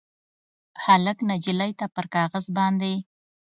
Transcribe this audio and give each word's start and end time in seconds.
هلک 0.83 1.17
نجلۍ 1.29 1.71
ته 1.79 1.85
پر 1.95 2.05
کاغذ 2.13 2.45
باندې 2.57 2.93